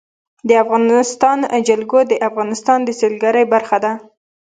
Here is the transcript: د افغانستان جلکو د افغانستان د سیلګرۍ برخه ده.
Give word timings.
د 0.47 0.49
افغانستان 0.63 1.37
جلکو 1.67 1.99
د 2.11 2.13
افغانستان 2.29 2.79
د 2.83 2.89
سیلګرۍ 2.99 3.45
برخه 3.53 3.77
ده. 3.83 3.91